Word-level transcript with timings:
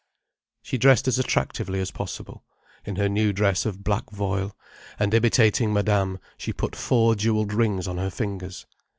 She 0.63 0.79
dressed 0.79 1.07
as 1.07 1.19
attractively 1.19 1.79
as 1.79 1.91
possible, 1.91 2.43
in 2.85 2.95
her 2.95 3.07
new 3.07 3.31
dress 3.31 3.67
of 3.67 3.83
black 3.83 4.09
voile, 4.09 4.57
and 4.97 5.13
imitating 5.13 5.71
Madame, 5.71 6.17
she 6.39 6.51
put 6.53 6.75
four 6.75 7.13
jewelled 7.13 7.53
rings 7.53 7.87
on 7.87 7.97
her 7.99 8.09
fingers. 8.09 8.65